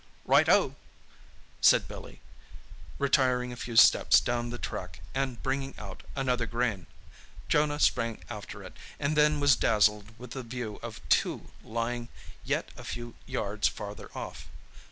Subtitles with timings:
[0.25, 0.73] "Right oh!"
[1.61, 2.21] said Bffly,
[2.97, 6.87] retiring a few steps down the track and bringing out another grain.
[7.47, 12.09] Jonah sprang after it, and then was dazzled with the view of two lying
[12.43, 14.49] yet a few yards farther off.